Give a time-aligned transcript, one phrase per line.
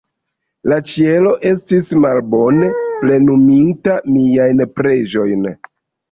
[0.71, 2.69] La Ĉielo estis malbone
[3.01, 5.45] plenuminta miajn preĝojn.